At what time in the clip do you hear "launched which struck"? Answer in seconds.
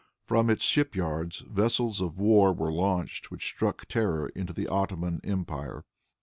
2.73-3.85